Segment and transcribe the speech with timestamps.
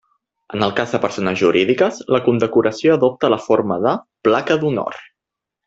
[0.57, 3.93] En el cas de persones jurídiques, la condecoració adopta la forma de
[4.29, 4.99] Placa d'Honor.